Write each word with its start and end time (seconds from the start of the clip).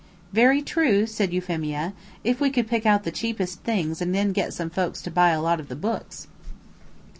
"Very 0.33 0.63
true," 0.63 1.05
said 1.05 1.31
Euphemia, 1.31 1.93
"if 2.23 2.41
we 2.41 2.49
could 2.49 2.65
pick 2.67 2.87
out 2.87 3.03
the 3.03 3.11
cheapest 3.11 3.59
things 3.61 4.01
and 4.01 4.15
then 4.15 4.31
get 4.33 4.51
some 4.51 4.71
folks 4.71 4.99
to 5.03 5.11
buy 5.11 5.29
a 5.29 5.39
lot 5.39 5.59
of 5.59 5.67
the 5.67 5.75
books." 5.75 6.25